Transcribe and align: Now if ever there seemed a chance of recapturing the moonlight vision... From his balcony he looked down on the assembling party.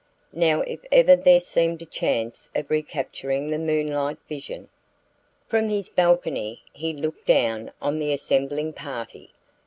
Now 0.33 0.61
if 0.61 0.79
ever 0.91 1.15
there 1.15 1.39
seemed 1.39 1.79
a 1.83 1.85
chance 1.85 2.49
of 2.55 2.71
recapturing 2.71 3.51
the 3.51 3.59
moonlight 3.59 4.17
vision... 4.27 4.69
From 5.45 5.69
his 5.69 5.89
balcony 5.89 6.63
he 6.73 6.91
looked 6.91 7.27
down 7.27 7.71
on 7.83 7.99
the 7.99 8.11
assembling 8.11 8.73
party. 8.73 9.29